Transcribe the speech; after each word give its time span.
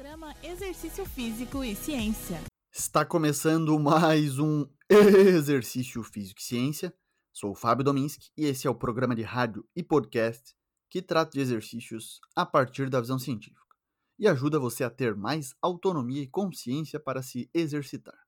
Programa 0.00 0.34
Exercício 0.42 1.04
Físico 1.04 1.62
e 1.62 1.76
Ciência. 1.76 2.40
Está 2.72 3.04
começando 3.04 3.78
mais 3.78 4.38
um 4.38 4.66
Exercício 4.88 6.02
Físico 6.02 6.40
e 6.40 6.42
Ciência. 6.42 6.94
Sou 7.30 7.50
o 7.50 7.54
Fábio 7.54 7.84
Dominski 7.84 8.30
e 8.34 8.46
esse 8.46 8.66
é 8.66 8.70
o 8.70 8.74
programa 8.74 9.14
de 9.14 9.20
rádio 9.20 9.62
e 9.76 9.82
podcast 9.82 10.56
que 10.88 11.02
trata 11.02 11.32
de 11.32 11.40
exercícios 11.40 12.18
a 12.34 12.46
partir 12.46 12.88
da 12.88 12.98
visão 12.98 13.18
científica 13.18 13.76
e 14.18 14.26
ajuda 14.26 14.58
você 14.58 14.84
a 14.84 14.88
ter 14.88 15.14
mais 15.14 15.54
autonomia 15.60 16.22
e 16.22 16.26
consciência 16.26 16.98
para 16.98 17.22
se 17.22 17.50
exercitar. 17.52 18.18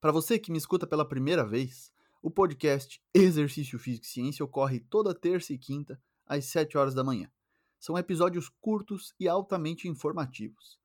Para 0.00 0.10
você 0.10 0.36
que 0.36 0.50
me 0.50 0.58
escuta 0.58 0.84
pela 0.84 1.08
primeira 1.08 1.46
vez, 1.46 1.92
o 2.20 2.28
podcast 2.28 3.00
Exercício 3.14 3.78
Físico 3.78 4.04
e 4.04 4.08
Ciência 4.08 4.44
ocorre 4.44 4.80
toda 4.80 5.14
terça 5.14 5.52
e 5.52 5.58
quinta 5.58 6.02
às 6.26 6.46
7 6.46 6.76
horas 6.76 6.92
da 6.92 7.04
manhã. 7.04 7.30
São 7.78 7.96
episódios 7.96 8.48
curtos 8.60 9.14
e 9.20 9.28
altamente 9.28 9.86
informativos. 9.86 10.76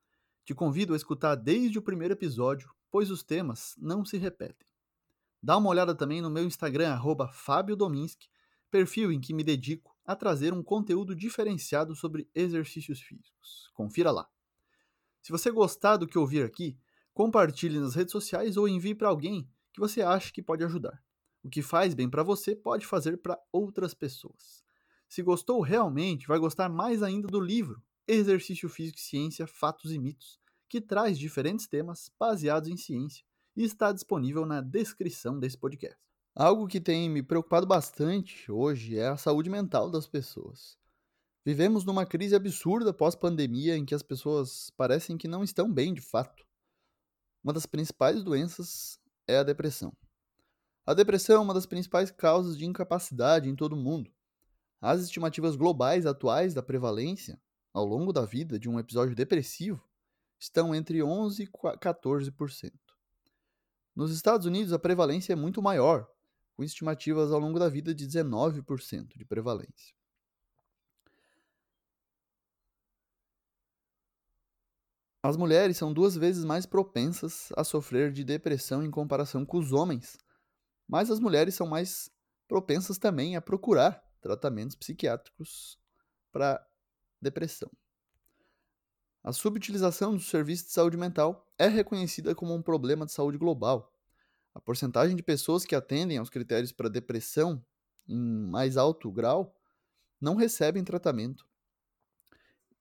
Te 0.44 0.54
convido 0.54 0.92
a 0.92 0.96
escutar 0.96 1.36
desde 1.36 1.78
o 1.78 1.82
primeiro 1.82 2.12
episódio, 2.12 2.70
pois 2.90 3.10
os 3.10 3.22
temas 3.22 3.74
não 3.78 4.04
se 4.04 4.18
repetem. 4.18 4.68
Dá 5.42 5.56
uma 5.56 5.70
olhada 5.70 5.94
também 5.94 6.20
no 6.20 6.30
meu 6.30 6.44
Instagram, 6.44 6.90
arroba 6.90 7.28
Fábio 7.28 7.74
Dominski, 7.74 8.28
perfil 8.70 9.10
em 9.10 9.20
que 9.20 9.32
me 9.32 9.42
dedico 9.42 9.96
a 10.04 10.14
trazer 10.14 10.52
um 10.52 10.62
conteúdo 10.62 11.16
diferenciado 11.16 11.94
sobre 11.94 12.28
exercícios 12.34 13.00
físicos. 13.00 13.70
Confira 13.72 14.10
lá. 14.10 14.28
Se 15.22 15.32
você 15.32 15.50
gostar 15.50 15.96
do 15.96 16.06
que 16.06 16.18
ouvir 16.18 16.44
aqui, 16.44 16.78
compartilhe 17.14 17.78
nas 17.78 17.94
redes 17.94 18.12
sociais 18.12 18.58
ou 18.58 18.68
envie 18.68 18.94
para 18.94 19.08
alguém 19.08 19.48
que 19.72 19.80
você 19.80 20.02
acha 20.02 20.30
que 20.30 20.42
pode 20.42 20.62
ajudar. 20.62 21.02
O 21.42 21.48
que 21.48 21.62
faz 21.62 21.94
bem 21.94 22.08
para 22.10 22.22
você 22.22 22.54
pode 22.54 22.86
fazer 22.86 23.16
para 23.16 23.40
outras 23.50 23.94
pessoas. 23.94 24.62
Se 25.08 25.22
gostou 25.22 25.62
realmente, 25.62 26.26
vai 26.26 26.38
gostar 26.38 26.68
mais 26.68 27.02
ainda 27.02 27.28
do 27.28 27.40
livro 27.40 27.82
Exercício 28.06 28.68
Físico 28.68 28.98
e 28.98 29.02
Ciência, 29.02 29.46
Fatos 29.46 29.90
e 29.92 29.98
Mitos, 29.98 30.38
que 30.68 30.80
traz 30.80 31.18
diferentes 31.18 31.66
temas 31.66 32.10
baseados 32.18 32.68
em 32.68 32.76
ciência 32.76 33.24
e 33.56 33.64
está 33.64 33.92
disponível 33.92 34.44
na 34.44 34.60
descrição 34.60 35.38
desse 35.38 35.56
podcast. 35.56 35.96
Algo 36.34 36.66
que 36.66 36.80
tem 36.80 37.08
me 37.08 37.22
preocupado 37.22 37.66
bastante 37.66 38.50
hoje 38.50 38.98
é 38.98 39.08
a 39.08 39.16
saúde 39.16 39.48
mental 39.48 39.90
das 39.90 40.06
pessoas. 40.06 40.76
Vivemos 41.46 41.84
numa 41.84 42.04
crise 42.04 42.34
absurda 42.34 42.92
pós-pandemia 42.92 43.76
em 43.76 43.84
que 43.84 43.94
as 43.94 44.02
pessoas 44.02 44.68
parecem 44.76 45.16
que 45.16 45.28
não 45.28 45.44
estão 45.44 45.72
bem 45.72 45.94
de 45.94 46.00
fato. 46.00 46.44
Uma 47.42 47.52
das 47.52 47.66
principais 47.66 48.22
doenças 48.22 48.98
é 49.26 49.38
a 49.38 49.42
depressão. 49.42 49.96
A 50.84 50.92
depressão 50.92 51.36
é 51.36 51.38
uma 51.38 51.54
das 51.54 51.66
principais 51.66 52.10
causas 52.10 52.58
de 52.58 52.66
incapacidade 52.66 53.48
em 53.48 53.54
todo 53.56 53.74
o 53.74 53.80
mundo. 53.80 54.10
As 54.80 55.00
estimativas 55.02 55.56
globais 55.56 56.04
atuais 56.04 56.52
da 56.52 56.62
prevalência 56.62 57.40
ao 57.74 57.84
longo 57.84 58.12
da 58.12 58.24
vida 58.24 58.56
de 58.56 58.68
um 58.68 58.78
episódio 58.78 59.16
depressivo 59.16 59.84
estão 60.38 60.72
entre 60.72 61.00
11% 61.00 61.40
e 61.40 61.46
14%. 61.48 62.72
Nos 63.96 64.12
Estados 64.12 64.46
Unidos, 64.46 64.72
a 64.72 64.78
prevalência 64.78 65.32
é 65.32 65.36
muito 65.36 65.60
maior, 65.60 66.08
com 66.56 66.62
estimativas 66.62 67.32
ao 67.32 67.40
longo 67.40 67.58
da 67.58 67.68
vida 67.68 67.92
de 67.92 68.06
19% 68.06 69.16
de 69.16 69.24
prevalência. 69.24 69.94
As 75.20 75.36
mulheres 75.36 75.76
são 75.76 75.92
duas 75.92 76.14
vezes 76.14 76.44
mais 76.44 76.66
propensas 76.66 77.48
a 77.56 77.64
sofrer 77.64 78.12
de 78.12 78.22
depressão 78.22 78.84
em 78.84 78.90
comparação 78.90 79.44
com 79.44 79.58
os 79.58 79.72
homens, 79.72 80.18
mas 80.86 81.10
as 81.10 81.18
mulheres 81.18 81.54
são 81.54 81.66
mais 81.66 82.10
propensas 82.46 82.98
também 82.98 83.34
a 83.34 83.40
procurar 83.40 84.04
tratamentos 84.20 84.76
psiquiátricos 84.76 85.78
para 86.30 86.64
depressão. 87.24 87.70
A 89.22 89.32
subutilização 89.32 90.14
do 90.14 90.20
serviço 90.20 90.66
de 90.66 90.70
saúde 90.70 90.96
mental 90.96 91.50
é 91.58 91.66
reconhecida 91.66 92.34
como 92.34 92.54
um 92.54 92.62
problema 92.62 93.04
de 93.04 93.12
saúde 93.12 93.38
global. 93.38 93.92
A 94.54 94.60
porcentagem 94.60 95.16
de 95.16 95.22
pessoas 95.22 95.64
que 95.64 95.74
atendem 95.74 96.18
aos 96.18 96.30
critérios 96.30 96.70
para 96.70 96.88
depressão 96.88 97.64
em 98.06 98.16
mais 98.16 98.76
alto 98.76 99.10
grau 99.10 99.56
não 100.20 100.36
recebem 100.36 100.84
tratamento 100.84 101.44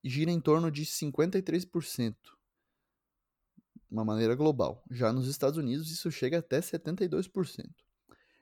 gira 0.04 0.32
em 0.32 0.40
torno 0.40 0.70
de 0.70 0.86
53%, 0.86 2.16
de 2.16 3.90
uma 3.90 4.04
maneira 4.04 4.36
global. 4.36 4.84
Já 4.92 5.14
nos 5.14 5.28
Estados 5.28 5.58
Unidos, 5.58 5.90
isso 5.90 6.12
chega 6.12 6.40
até 6.40 6.60
72%. 6.60 7.70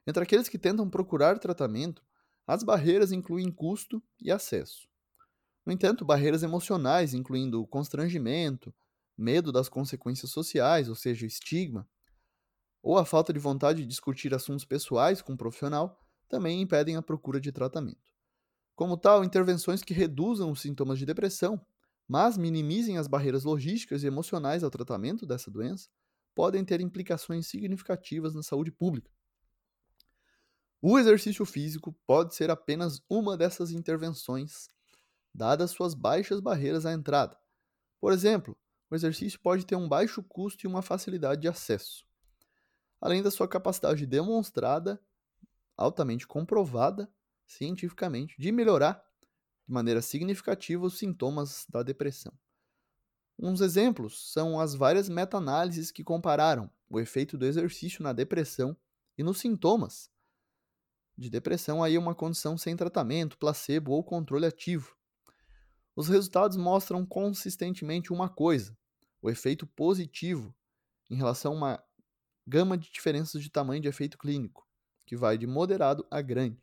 Entre 0.07 0.23
aqueles 0.23 0.49
que 0.49 0.57
tentam 0.57 0.89
procurar 0.89 1.37
tratamento, 1.37 2.03
as 2.47 2.63
barreiras 2.63 3.11
incluem 3.11 3.51
custo 3.51 4.01
e 4.19 4.31
acesso. 4.31 4.89
No 5.65 5.71
entanto, 5.71 6.03
barreiras 6.03 6.43
emocionais, 6.43 7.13
incluindo 7.13 7.65
constrangimento, 7.67 8.73
medo 9.17 9.51
das 9.51 9.69
consequências 9.69 10.31
sociais, 10.31 10.89
ou 10.89 10.95
seja, 10.95 11.25
estigma, 11.25 11.87
ou 12.81 12.97
a 12.97 13.05
falta 13.05 13.31
de 13.31 13.39
vontade 13.39 13.81
de 13.81 13.87
discutir 13.87 14.33
assuntos 14.33 14.65
pessoais 14.65 15.21
com 15.21 15.33
um 15.33 15.37
profissional, 15.37 15.99
também 16.27 16.61
impedem 16.61 16.95
a 16.95 17.01
procura 17.01 17.39
de 17.39 17.51
tratamento. 17.51 18.11
Como 18.75 18.97
tal, 18.97 19.23
intervenções 19.23 19.83
que 19.83 19.93
reduzam 19.93 20.51
os 20.51 20.61
sintomas 20.61 20.97
de 20.97 21.05
depressão, 21.05 21.63
mas 22.07 22.37
minimizem 22.37 22.97
as 22.97 23.07
barreiras 23.07 23.43
logísticas 23.43 24.03
e 24.03 24.07
emocionais 24.07 24.63
ao 24.63 24.71
tratamento 24.71 25.25
dessa 25.25 25.51
doença, 25.51 25.89
podem 26.33 26.65
ter 26.65 26.81
implicações 26.81 27.47
significativas 27.47 28.33
na 28.33 28.41
saúde 28.41 28.71
pública. 28.71 29.11
O 30.81 30.97
exercício 30.97 31.45
físico 31.45 31.95
pode 32.07 32.33
ser 32.33 32.49
apenas 32.49 33.01
uma 33.07 33.37
dessas 33.37 33.71
intervenções, 33.71 34.67
dadas 35.33 35.71
suas 35.71 35.93
baixas 35.93 36.39
barreiras 36.39 36.85
à 36.85 36.93
entrada. 36.93 37.37
Por 37.99 38.11
exemplo, 38.11 38.57
o 38.89 38.95
exercício 38.95 39.39
pode 39.39 39.65
ter 39.65 39.75
um 39.75 39.87
baixo 39.87 40.21
custo 40.23 40.65
e 40.65 40.67
uma 40.67 40.81
facilidade 40.81 41.41
de 41.41 41.47
acesso, 41.47 42.05
além 42.99 43.21
da 43.21 43.31
sua 43.31 43.47
capacidade 43.47 44.05
demonstrada, 44.05 45.01
altamente 45.77 46.27
comprovada 46.27 47.11
cientificamente, 47.47 48.35
de 48.39 48.51
melhorar 48.51 49.03
de 49.67 49.73
maneira 49.73 50.01
significativa 50.01 50.85
os 50.85 50.97
sintomas 50.97 51.65
da 51.69 51.83
depressão. 51.83 52.33
Uns 53.37 53.61
exemplos 53.61 54.31
são 54.31 54.59
as 54.59 54.75
várias 54.75 55.09
meta-análises 55.09 55.91
que 55.91 56.03
compararam 56.03 56.69
o 56.89 56.99
efeito 56.99 57.37
do 57.37 57.45
exercício 57.45 58.03
na 58.03 58.13
depressão 58.13 58.77
e 59.17 59.23
nos 59.23 59.39
sintomas 59.39 60.09
de 61.17 61.29
depressão 61.29 61.83
aí 61.83 61.97
uma 61.97 62.15
condição 62.15 62.57
sem 62.57 62.75
tratamento, 62.75 63.37
placebo 63.37 63.91
ou 63.91 64.03
controle 64.03 64.45
ativo. 64.45 64.95
Os 66.01 66.07
resultados 66.07 66.57
mostram 66.57 67.05
consistentemente 67.05 68.11
uma 68.11 68.27
coisa: 68.27 68.75
o 69.21 69.29
efeito 69.29 69.67
positivo 69.67 70.51
em 71.11 71.15
relação 71.15 71.51
a 71.51 71.55
uma 71.55 71.83
gama 72.47 72.75
de 72.75 72.91
diferenças 72.91 73.39
de 73.39 73.51
tamanho 73.51 73.83
de 73.83 73.87
efeito 73.87 74.17
clínico, 74.17 74.67
que 75.05 75.15
vai 75.15 75.37
de 75.37 75.45
moderado 75.45 76.03
a 76.09 76.19
grande. 76.19 76.59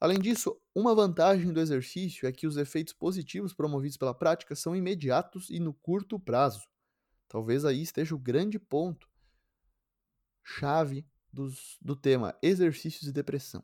Além 0.00 0.18
disso, 0.18 0.60
uma 0.74 0.96
vantagem 0.96 1.52
do 1.52 1.60
exercício 1.60 2.26
é 2.26 2.32
que 2.32 2.44
os 2.44 2.56
efeitos 2.56 2.92
positivos 2.92 3.54
promovidos 3.54 3.96
pela 3.96 4.12
prática 4.12 4.56
são 4.56 4.74
imediatos 4.74 5.48
e 5.48 5.60
no 5.60 5.72
curto 5.72 6.18
prazo. 6.18 6.66
Talvez 7.28 7.64
aí 7.64 7.80
esteja 7.80 8.16
o 8.16 8.18
grande 8.18 8.58
ponto 8.58 9.08
chave 10.42 11.06
dos, 11.32 11.78
do 11.80 11.94
tema 11.94 12.36
exercícios 12.42 13.08
e 13.08 13.12
depressão. 13.12 13.62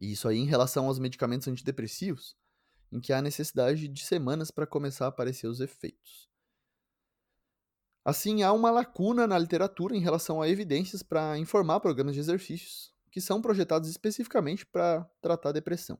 E 0.00 0.12
isso 0.12 0.28
aí 0.28 0.38
em 0.38 0.46
relação 0.46 0.86
aos 0.86 0.98
medicamentos 0.98 1.46
antidepressivos, 1.46 2.34
em 2.94 3.00
que 3.00 3.12
há 3.12 3.20
necessidade 3.20 3.88
de 3.88 4.04
semanas 4.06 4.52
para 4.52 4.68
começar 4.68 5.06
a 5.06 5.08
aparecer 5.08 5.48
os 5.48 5.60
efeitos. 5.60 6.30
Assim, 8.04 8.44
há 8.44 8.52
uma 8.52 8.70
lacuna 8.70 9.26
na 9.26 9.36
literatura 9.36 9.96
em 9.96 10.00
relação 10.00 10.40
a 10.40 10.48
evidências 10.48 11.02
para 11.02 11.36
informar 11.36 11.80
programas 11.80 12.14
de 12.14 12.20
exercícios 12.20 12.94
que 13.10 13.20
são 13.20 13.42
projetados 13.42 13.88
especificamente 13.88 14.64
para 14.64 15.02
tratar 15.20 15.50
depressão. 15.50 15.98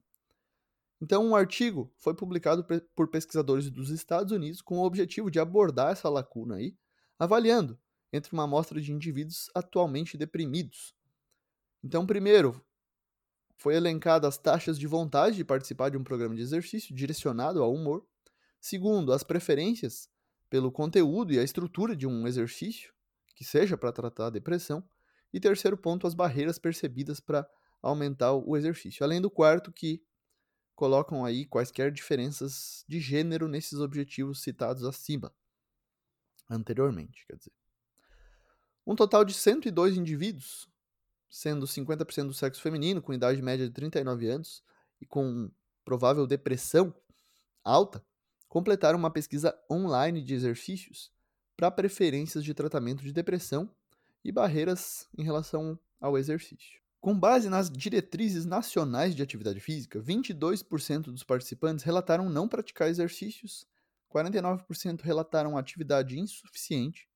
Então, 1.01 1.27
um 1.27 1.35
artigo 1.35 1.93
foi 1.99 2.15
publicado 2.15 2.65
por 2.95 3.09
pesquisadores 3.09 3.69
dos 3.71 3.91
Estados 3.91 4.33
Unidos 4.33 4.63
com 4.63 4.79
o 4.79 4.85
objetivo 4.85 5.33
de 5.33 5.41
abordar 5.41 5.91
essa 5.91 6.09
lacuna 6.09 6.57
aí, 6.57 6.79
avaliando 7.19 7.77
entre 8.13 8.33
uma 8.33 8.45
amostra 8.45 8.81
de 8.81 8.93
indivíduos 8.93 9.51
atualmente 9.53 10.17
deprimidos. 10.17 10.95
Então, 11.83 12.07
primeiro, 12.07 12.65
foi 13.57 13.75
elencada 13.75 14.29
as 14.29 14.37
taxas 14.37 14.79
de 14.79 14.87
vontade 14.87 15.37
de 15.37 15.45
participar 15.45 15.91
de 15.91 15.97
um 15.97 16.05
programa 16.05 16.35
de 16.35 16.43
exercício 16.43 16.95
direcionado 16.95 17.63
ao 17.63 17.73
humor. 17.73 18.07
Segundo, 18.61 19.13
as 19.13 19.23
preferências 19.23 20.09
pelo 20.51 20.71
conteúdo 20.71 21.33
e 21.33 21.39
a 21.39 21.43
estrutura 21.43 21.97
de 21.97 22.07
um 22.07 22.27
exercício, 22.27 22.93
que 23.35 23.45
seja 23.45 23.77
para 23.77 23.93
tratar 23.93 24.27
a 24.27 24.31
depressão. 24.31 24.83
E 25.33 25.41
terceiro 25.41 25.77
ponto, 25.77 26.07
as 26.07 26.15
barreiras 26.15 26.59
percebidas 26.59 27.19
para 27.19 27.49
aumentar 27.83 28.33
o 28.33 28.57
exercício. 28.57 29.03
Além 29.05 29.21
do 29.21 29.31
quarto, 29.31 29.73
que 29.73 30.03
colocam 30.75 31.25
aí 31.25 31.45
quaisquer 31.45 31.91
diferenças 31.91 32.85
de 32.89 33.01
gênero 33.01 33.49
nesses 33.49 33.81
objetivos 33.81 34.43
citados 34.43 34.85
acima, 34.85 35.35
anteriormente, 36.49 37.25
quer 37.27 37.37
dizer. 37.37 37.53
Um 38.87 38.95
total 38.95 39.25
de 39.25 39.33
102 39.33 39.97
indivíduos, 39.97 40.69
sendo 41.35 41.67
50% 41.67 42.29
do 42.29 42.33
sexo 42.33 42.63
feminino, 42.63 43.03
com 43.03 43.13
idade 43.13 43.43
média 43.43 43.67
de 43.67 43.73
39 43.73 44.29
anos 44.29 44.63
e 45.01 45.05
com 45.05 45.51
provável 45.85 46.29
depressão 46.29 46.95
alta, 47.65 48.01
completaram 48.49 48.97
uma 48.97 49.11
pesquisa 49.11 49.53
online 49.69 50.23
de 50.23 50.33
exercícios 50.33 51.11
para 51.57 51.73
preferências 51.73 52.45
de 52.45 52.55
tratamento 52.55 53.03
de 53.03 53.13
depressão 53.13 53.69
e 54.25 54.31
barreiras 54.31 55.09
em 55.19 55.25
relação 55.25 55.77
ao 56.01 56.17
exercício. 56.17 56.81
Com 57.01 57.19
base 57.19 57.49
nas 57.49 57.69
diretrizes 57.69 58.45
nacionais 58.45 59.13
de 59.13 59.21
atividade 59.21 59.59
física, 59.59 60.01
22% 60.01 61.07
dos 61.07 61.25
participantes 61.25 61.85
relataram 61.85 62.31
não 62.31 62.47
praticar 62.47 62.89
exercícios, 62.89 63.67
49% 64.09 65.01
relataram 65.03 65.59
atividade 65.59 66.17
insuficiente 66.17 67.09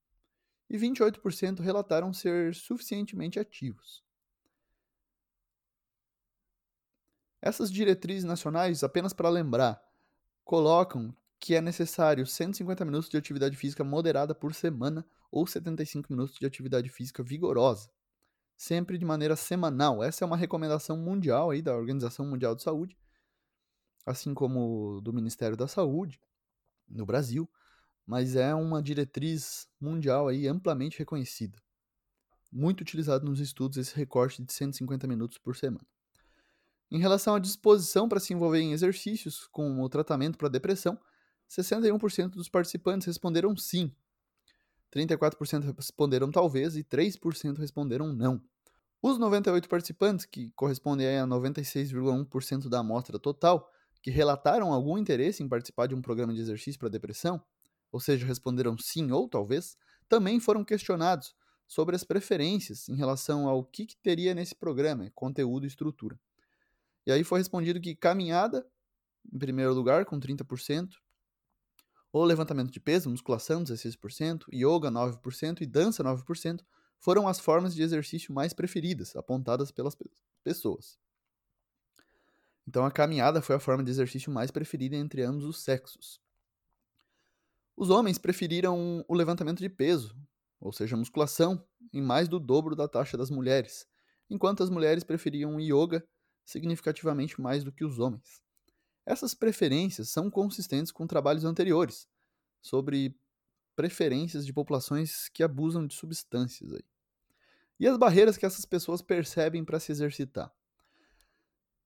e 0.69 0.77
28% 0.77 1.61
relataram 1.61 2.13
ser 2.13 2.53
suficientemente 2.53 3.39
ativos. 3.39 4.08
Essas 7.41 7.71
diretrizes 7.71 8.25
nacionais, 8.25 8.83
apenas 8.83 9.13
para 9.13 9.29
lembrar, 9.29 9.81
colocam 10.45 11.15
que 11.39 11.55
é 11.55 11.61
necessário 11.61 12.27
150 12.27 12.85
minutos 12.85 13.09
de 13.09 13.17
atividade 13.17 13.57
física 13.57 13.85
moderada 13.85 14.35
por 14.35 14.55
semana 14.55 15.07
ou 15.31 15.47
75 15.47 16.13
minutos 16.13 16.37
de 16.37 16.47
atividade 16.47 16.89
física 16.89 17.23
vigorosa, 17.23 17.89
sempre 18.57 18.99
de 18.99 19.05
maneira 19.05 19.37
semanal. 19.37 20.03
Essa 20.03 20.25
é 20.25 20.27
uma 20.27 20.37
recomendação 20.37 20.97
mundial 20.97 21.51
aí 21.51 21.63
da 21.63 21.77
Organização 21.77 22.27
Mundial 22.27 22.57
de 22.57 22.63
Saúde, 22.63 22.99
assim 24.05 24.35
como 24.35 25.01
do 25.01 25.13
Ministério 25.13 25.57
da 25.57 25.69
Saúde 25.69 26.21
no 26.89 27.07
Brasil, 27.07 27.49
mas 28.05 28.35
é 28.35 28.55
uma 28.55 28.83
diretriz 28.83 29.69
mundial 29.81 30.29
aí 30.29 30.49
amplamente 30.49 30.99
reconhecida. 30.99 31.59
Muito 32.51 32.81
utilizado 32.81 33.27
nos 33.27 33.39
estudos 33.39 33.77
esse 33.77 33.95
recorte 33.95 34.43
de 34.43 34.53
150 34.53 35.07
minutos 35.07 35.37
por 35.39 35.55
semana. 35.55 35.87
Em 36.91 36.99
relação 36.99 37.35
à 37.35 37.39
disposição 37.39 38.09
para 38.09 38.21
se 38.21 38.33
envolver 38.33 38.61
em 38.61 38.73
exercícios 38.73 39.47
com 39.49 39.83
o 39.83 39.89
tratamento 39.89 40.39
para 40.39 40.49
depressão, 40.49 40.99
61% 41.49 42.31
dos 42.31 42.49
participantes 42.49 43.07
responderam 43.07 43.57
sim. 43.57 43.93
34% 44.91 45.75
responderam 45.77 46.31
talvez 46.31 46.77
e 46.77 46.83
3% 46.83 47.59
responderam 47.59 48.13
não. 48.13 48.43
Os 49.03 49.19
98 49.19 49.69
participantes, 49.69 50.25
que 50.25 50.51
correspondem 50.53 51.19
a 51.19 51.27
96,1% 51.27 52.69
da 52.69 52.81
amostra 52.81 53.19
total, 53.19 53.71
que 54.03 54.11
relataram 54.11 54.73
algum 54.73 54.97
interesse 54.97 55.43
em 55.43 55.49
participar 55.49 55.87
de 55.87 55.95
um 55.95 56.03
programa 56.03 56.33
de 56.33 56.41
exercício 56.41 56.79
para 56.79 56.89
depressão, 56.89 57.41
ou 57.93 58.01
seja, 58.01 58.27
responderam 58.27 58.77
sim 58.79 59.11
ou 59.13 59.29
talvez, 59.29 59.77
também 60.09 60.41
foram 60.41 60.65
questionados 60.65 61.35
sobre 61.67 61.95
as 61.95 62.03
preferências 62.03 62.89
em 62.89 62.97
relação 62.97 63.47
ao 63.47 63.63
que, 63.63 63.87
que 63.87 63.97
teria 63.97 64.35
nesse 64.35 64.55
programa, 64.55 65.11
conteúdo 65.15 65.65
e 65.65 65.69
estrutura. 65.69 66.19
E 67.09 67.11
aí 67.11 67.25
foi 67.25 67.39
respondido 67.39 67.81
que 67.81 67.97
caminhada, 67.97 68.71
em 69.33 69.39
primeiro 69.39 69.73
lugar, 69.73 70.05
com 70.05 70.21
30%, 70.21 70.91
ou 72.13 72.23
levantamento 72.23 72.71
de 72.71 72.79
peso, 72.79 73.09
musculação, 73.09 73.65
16%, 73.65 74.45
yoga, 74.53 74.91
9% 74.91 75.63
e 75.63 75.67
dança, 75.67 76.05
9%, 76.05 76.61
foram 76.99 77.27
as 77.27 77.41
formas 77.41 77.75
de 77.75 77.83
exercício 77.83 78.31
mais 78.31 78.53
preferidas, 78.53 79.17
apontadas 79.17 79.71
pelas 79.71 79.97
pessoas. 80.45 80.99
Então 82.67 82.85
a 82.85 82.91
caminhada 82.91 83.41
foi 83.41 83.57
a 83.57 83.61
forma 83.61 83.83
de 83.83 83.91
exercício 83.91 84.31
mais 84.31 84.51
preferida 84.51 84.95
entre 84.95 85.23
ambos 85.23 85.47
os 85.47 85.63
sexos. 85.63 86.21
Os 87.75 87.89
homens 87.89 88.19
preferiram 88.19 89.03
o 89.09 89.15
levantamento 89.15 89.61
de 89.61 89.71
peso, 89.71 90.15
ou 90.61 90.75
seja, 90.75 90.95
musculação, 90.95 91.67
em 91.91 92.03
mais 92.03 92.29
do 92.29 92.39
dobro 92.39 92.77
da 92.77 92.87
taxa 92.87 93.17
das 93.17 93.31
mulheres, 93.31 93.87
enquanto 94.29 94.63
as 94.63 94.69
mulheres 94.69 95.03
preferiam 95.03 95.59
yoga 95.59 96.07
significativamente 96.49 97.39
mais 97.41 97.63
do 97.63 97.71
que 97.71 97.85
os 97.85 97.99
homens. 97.99 98.43
Essas 99.05 99.35
preferências 99.35 100.09
são 100.09 100.31
consistentes 100.31 100.91
com 100.91 101.07
trabalhos 101.07 101.45
anteriores 101.45 102.09
sobre 102.63 103.15
preferências 103.77 104.47
de 104.47 104.53
populações 104.53 105.29
que 105.29 105.43
abusam 105.43 105.87
de 105.87 105.95
substâncias. 105.95 106.73
Aí. 106.73 106.85
E 107.79 107.87
as 107.87 107.99
barreiras 107.99 108.39
que 108.39 108.47
essas 108.47 108.65
pessoas 108.65 109.03
percebem 109.03 109.63
para 109.63 109.79
se 109.79 109.93
exercitar? 109.93 110.51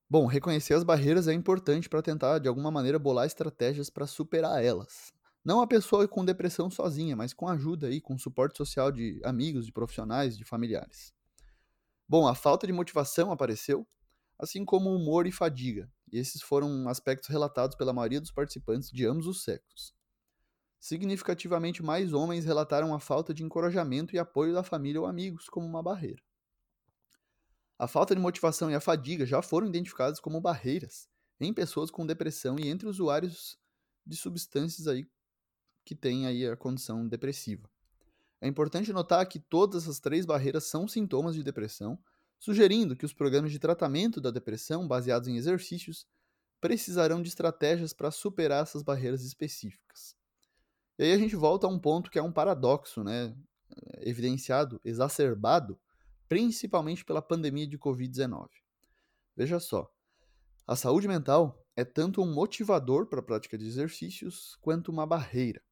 Bom, 0.09 0.26
reconhecer 0.26 0.75
as 0.75 0.85
barreiras 0.85 1.26
é 1.26 1.32
importante 1.32 1.88
para 1.88 2.03
tentar, 2.03 2.38
de 2.38 2.47
alguma 2.47 2.70
maneira, 2.70 2.99
bolar 2.99 3.26
estratégias 3.26 3.91
para 3.91 4.06
superar 4.06 4.62
elas. 4.62 5.12
Não 5.44 5.61
a 5.61 5.67
pessoa 5.67 6.06
com 6.06 6.25
depressão 6.25 6.70
sozinha, 6.70 7.17
mas 7.17 7.35
com 7.35 7.49
ajuda 7.49 7.88
aí, 7.88 8.00
com 8.00 8.17
suporte 8.17 8.56
social 8.56 8.93
de 8.93 9.20
amigos, 9.25 9.67
de 9.67 9.73
profissionais, 9.73 10.38
de 10.38 10.44
familiares. 10.44 11.12
Bom, 12.08 12.29
a 12.29 12.35
falta 12.35 12.67
de 12.67 12.73
motivação 12.73 13.32
apareceu, 13.32 13.87
assim 14.43 14.65
como 14.65 14.93
humor 14.93 15.25
e 15.29 15.31
fadiga. 15.31 15.89
E 16.12 16.19
esses 16.19 16.43
foram 16.43 16.89
aspectos 16.89 17.29
relatados 17.29 17.77
pela 17.77 17.93
maioria 17.93 18.21
dos 18.21 18.33
participantes 18.33 18.91
de 18.91 19.06
ambos 19.06 19.29
os 19.29 19.44
sexos. 19.44 19.94
Significativamente 20.81 21.81
mais 21.81 22.12
homens 22.12 22.44
relataram 22.44 22.93
a 22.93 22.99
falta 22.99 23.33
de 23.33 23.44
encorajamento 23.44 24.17
e 24.17 24.19
apoio 24.19 24.53
da 24.53 24.65
família 24.65 25.00
ou 25.00 25.06
amigos 25.06 25.49
como 25.49 25.65
uma 25.65 25.81
barreira. 25.81 26.21
A 27.79 27.87
falta 27.87 28.17
de 28.17 28.21
motivação 28.21 28.69
e 28.69 28.75
a 28.75 28.81
fadiga 28.81 29.25
já 29.25 29.41
foram 29.41 29.69
identificadas 29.69 30.19
como 30.19 30.41
barreiras 30.41 31.09
em 31.41 31.55
pessoas 31.55 31.89
com 31.89 32.05
depressão 32.05 32.56
e 32.59 32.67
entre 32.67 32.89
usuários 32.89 33.56
de 34.05 34.17
substâncias 34.17 34.89
aí 34.89 35.09
que 35.85 35.94
têm 35.94 36.27
aí 36.27 36.49
a 36.49 36.56
condição 36.56 37.06
depressiva. 37.06 37.71
É 38.41 38.49
importante 38.49 38.93
notar 38.93 39.25
que 39.29 39.39
todas 39.39 39.85
essas 39.85 40.00
três 40.00 40.27
barreiras 40.27 40.65
são 40.65 40.89
sintomas 40.89 41.37
de 41.37 41.44
depressão 41.44 41.97
sugerindo 42.43 42.97
que 42.97 43.06
os 43.06 43.12
programas 43.12 43.53
de 43.53 43.59
tratamento 43.61 44.21
da 44.21 44.29
depressão 44.29 44.89
baseados 44.89 45.29
em 45.29 45.37
exercícios 45.37 46.09
precisarão 46.61 47.23
de 47.23 47.29
estratégias 47.29 47.93
para 47.93 48.11
superar 48.11 48.65
essas 48.65 48.83
barreiras 48.83 49.23
específicas. 49.23 50.17
E 50.99 51.05
aí 51.05 51.12
a 51.12 51.19
gente 51.19 51.37
volta 51.37 51.69
a 51.69 51.71
um 51.71 51.79
ponto 51.79 52.11
que 52.11 52.19
é 52.19 52.23
um 52.23 52.33
paradoxo, 52.33 53.05
né, 53.05 53.33
evidenciado, 54.00 54.81
exacerbado, 54.85 55.79
principalmente 56.29 57.05
pela 57.05 57.23
pandemia 57.23 57.65
de 57.65 57.79
Covid-19. 57.79 58.49
Veja 59.37 59.61
só, 59.61 59.89
a 60.67 60.75
saúde 60.75 61.06
mental 61.06 61.65
é 61.77 61.85
tanto 61.85 62.21
um 62.21 62.35
motivador 62.35 63.06
para 63.06 63.21
a 63.21 63.25
prática 63.25 63.56
de 63.56 63.67
exercícios 63.67 64.59
quanto 64.61 64.91
uma 64.91 65.06
barreira. 65.06 65.62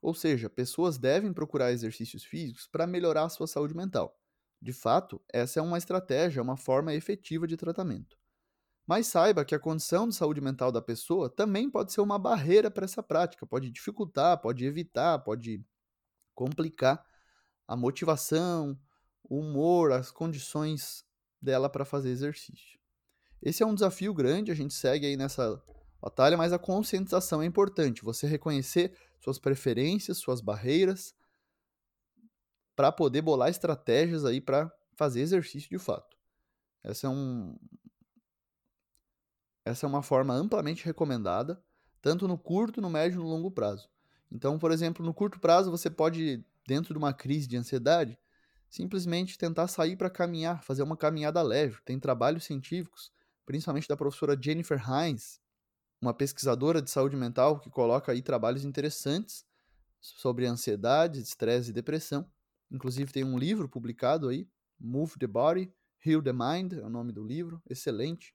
Ou 0.00 0.14
seja, 0.14 0.48
pessoas 0.48 0.96
devem 0.96 1.34
procurar 1.34 1.72
exercícios 1.72 2.24
físicos 2.24 2.66
para 2.66 2.86
melhorar 2.86 3.24
a 3.24 3.28
sua 3.28 3.46
saúde 3.46 3.76
mental. 3.76 4.18
De 4.60 4.72
fato, 4.72 5.20
essa 5.32 5.60
é 5.60 5.62
uma 5.62 5.78
estratégia, 5.78 6.42
uma 6.42 6.56
forma 6.56 6.94
efetiva 6.94 7.46
de 7.46 7.56
tratamento. 7.56 8.18
Mas 8.86 9.08
saiba 9.08 9.44
que 9.44 9.54
a 9.54 9.58
condição 9.58 10.08
de 10.08 10.14
saúde 10.14 10.40
mental 10.40 10.70
da 10.70 10.80
pessoa 10.80 11.28
também 11.28 11.68
pode 11.68 11.92
ser 11.92 12.00
uma 12.00 12.18
barreira 12.18 12.70
para 12.70 12.84
essa 12.84 13.02
prática, 13.02 13.46
pode 13.46 13.70
dificultar, 13.70 14.40
pode 14.40 14.64
evitar, 14.64 15.18
pode 15.18 15.64
complicar 16.34 17.04
a 17.66 17.76
motivação, 17.76 18.78
o 19.24 19.40
humor, 19.40 19.90
as 19.90 20.12
condições 20.12 21.04
dela 21.42 21.68
para 21.68 21.84
fazer 21.84 22.10
exercício. 22.10 22.78
Esse 23.42 23.62
é 23.62 23.66
um 23.66 23.74
desafio 23.74 24.14
grande, 24.14 24.52
a 24.52 24.54
gente 24.54 24.72
segue 24.72 25.06
aí 25.06 25.16
nessa 25.16 25.60
batalha, 26.00 26.36
mas 26.36 26.52
a 26.52 26.58
conscientização 26.58 27.42
é 27.42 27.46
importante. 27.46 28.04
Você 28.04 28.26
reconhecer 28.26 28.96
suas 29.18 29.38
preferências, 29.38 30.18
suas 30.18 30.40
barreiras, 30.40 31.14
para 32.76 32.92
poder 32.92 33.22
bolar 33.22 33.48
estratégias 33.48 34.24
aí 34.24 34.40
para 34.40 34.70
fazer 34.94 35.20
exercício 35.20 35.68
de 35.70 35.78
fato. 35.78 36.16
Essa 36.84 37.06
é, 37.06 37.10
um, 37.10 37.58
essa 39.64 39.86
é 39.86 39.88
uma 39.88 40.02
forma 40.02 40.34
amplamente 40.34 40.84
recomendada, 40.84 41.60
tanto 42.00 42.28
no 42.28 42.38
curto, 42.38 42.80
no 42.80 42.90
médio 42.90 43.16
e 43.16 43.24
no 43.24 43.28
longo 43.28 43.50
prazo. 43.50 43.88
Então, 44.30 44.58
por 44.58 44.70
exemplo, 44.70 45.04
no 45.04 45.14
curto 45.14 45.40
prazo 45.40 45.70
você 45.70 45.90
pode, 45.90 46.44
dentro 46.66 46.94
de 46.94 46.98
uma 46.98 47.12
crise 47.12 47.48
de 47.48 47.56
ansiedade, 47.56 48.18
simplesmente 48.68 49.38
tentar 49.38 49.68
sair 49.68 49.96
para 49.96 50.10
caminhar, 50.10 50.62
fazer 50.62 50.82
uma 50.82 50.96
caminhada 50.96 51.40
leve. 51.42 51.78
Tem 51.84 51.98
trabalhos 51.98 52.44
científicos, 52.44 53.10
principalmente 53.44 53.88
da 53.88 53.96
professora 53.96 54.38
Jennifer 54.40 54.80
Hines, 54.88 55.40
uma 56.00 56.12
pesquisadora 56.12 56.82
de 56.82 56.90
saúde 56.90 57.16
mental 57.16 57.58
que 57.58 57.70
coloca 57.70 58.12
aí 58.12 58.20
trabalhos 58.20 58.64
interessantes 58.64 59.44
sobre 60.00 60.46
ansiedade, 60.46 61.20
estresse 61.20 61.70
e 61.70 61.72
depressão, 61.72 62.28
Inclusive 62.70 63.12
tem 63.12 63.24
um 63.24 63.38
livro 63.38 63.68
publicado 63.68 64.28
aí, 64.28 64.48
Move 64.78 65.18
the 65.18 65.26
Body, 65.26 65.72
Heal 66.04 66.22
the 66.22 66.32
Mind, 66.32 66.74
é 66.74 66.82
o 66.82 66.90
nome 66.90 67.12
do 67.12 67.24
livro, 67.24 67.62
excelente. 67.68 68.34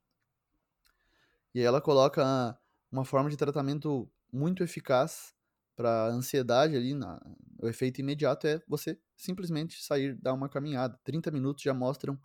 E 1.54 1.62
ela 1.62 1.82
coloca 1.82 2.58
uma 2.92 3.06
forma 3.06 3.30
de 3.30 3.38
tratamento 3.38 4.10
muito 4.32 4.64
eficaz 4.64 5.34
para 5.76 6.08
ansiedade 6.08 6.76
ali, 6.76 6.94
na, 6.94 7.22
o 7.62 7.68
efeito 7.68 8.00
imediato 8.00 8.48
é 8.48 8.62
você 8.68 9.00
simplesmente 9.16 9.84
sair, 9.84 10.16
dar 10.16 10.34
uma 10.34 10.50
caminhada. 10.50 11.00
30 11.04 11.32
minutos 11.32 11.64
já 11.64 11.74
mostram 11.74 12.20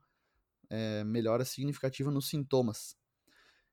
é, 0.70 1.04
melhora 1.04 1.44
significativa 1.44 2.10
nos 2.10 2.28
sintomas. 2.28 2.96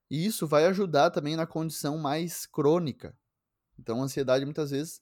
E 0.09 0.25
isso 0.25 0.47
vai 0.47 0.65
ajudar 0.65 1.09
também 1.11 1.35
na 1.35 1.47
condição 1.47 1.97
mais 1.97 2.45
crônica. 2.45 3.17
Então, 3.79 4.01
a 4.01 4.03
ansiedade 4.03 4.45
muitas 4.45 4.71
vezes 4.71 5.01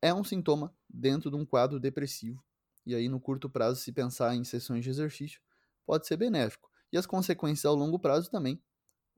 é 0.00 0.12
um 0.14 0.24
sintoma 0.24 0.74
dentro 0.88 1.30
de 1.30 1.36
um 1.36 1.44
quadro 1.44 1.78
depressivo 1.78 2.42
e 2.90 2.94
aí 2.94 3.08
no 3.08 3.20
curto 3.20 3.48
prazo, 3.48 3.80
se 3.80 3.92
pensar 3.92 4.34
em 4.34 4.44
sessões 4.44 4.84
de 4.84 4.90
exercício, 4.90 5.40
pode 5.86 6.06
ser 6.06 6.16
benéfico. 6.16 6.70
E 6.92 6.98
as 6.98 7.06
consequências 7.06 7.64
ao 7.64 7.74
longo 7.74 7.98
prazo 7.98 8.30
também 8.30 8.60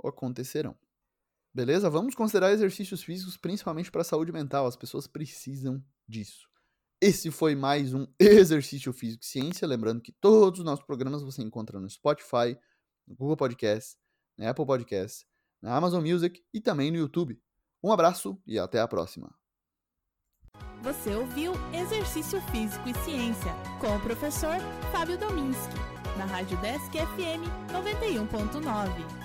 acontecerão. 0.04 0.76
Beleza? 1.54 1.88
Vamos 1.88 2.14
considerar 2.14 2.52
exercícios 2.52 3.02
físicos 3.02 3.36
principalmente 3.36 3.90
para 3.90 4.02
a 4.02 4.04
saúde 4.04 4.32
mental. 4.32 4.66
As 4.66 4.76
pessoas 4.76 5.06
precisam 5.06 5.82
disso. 6.08 6.48
Esse 7.00 7.30
foi 7.30 7.54
mais 7.54 7.94
um 7.94 8.06
Exercício 8.18 8.92
Físico 8.92 9.24
e 9.24 9.26
Ciência. 9.26 9.66
Lembrando 9.66 10.00
que 10.00 10.12
todos 10.12 10.60
os 10.60 10.64
nossos 10.64 10.84
programas 10.84 11.22
você 11.22 11.42
encontra 11.42 11.80
no 11.80 11.88
Spotify, 11.88 12.58
no 13.06 13.14
Google 13.14 13.36
Podcast, 13.36 13.96
na 14.36 14.50
Apple 14.50 14.66
Podcast, 14.66 15.26
na 15.60 15.76
Amazon 15.76 16.06
Music 16.06 16.42
e 16.52 16.60
também 16.60 16.90
no 16.90 16.98
YouTube. 16.98 17.40
Um 17.82 17.92
abraço 17.92 18.40
e 18.46 18.58
até 18.58 18.80
a 18.80 18.88
próxima. 18.88 19.41
Você 20.82 21.14
ouviu 21.14 21.52
Exercício 21.72 22.40
Físico 22.50 22.88
e 22.88 22.94
Ciência 23.04 23.54
com 23.78 23.94
o 23.94 24.00
professor 24.00 24.56
Fábio 24.90 25.16
Dominski, 25.16 25.76
na 26.18 26.24
Rádio 26.24 26.56
Desk 26.58 26.90
FM 26.90 27.46
91.9. 27.72 29.21